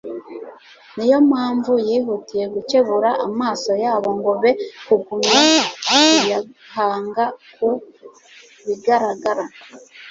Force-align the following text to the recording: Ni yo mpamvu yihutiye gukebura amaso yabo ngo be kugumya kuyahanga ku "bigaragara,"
Ni 0.95 1.05
yo 1.11 1.17
mpamvu 1.29 1.71
yihutiye 1.89 2.45
gukebura 2.55 3.09
amaso 3.27 3.71
yabo 3.85 4.09
ngo 4.17 4.31
be 4.41 4.51
kugumya 4.85 5.41
kuyahanga 5.85 7.25
ku 7.55 7.67
"bigaragara," 8.65 9.45